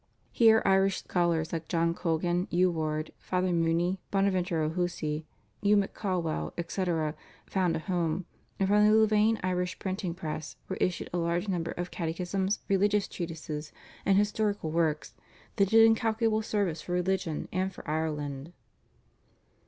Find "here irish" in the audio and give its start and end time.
0.31-0.97